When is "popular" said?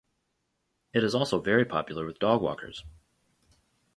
1.63-2.07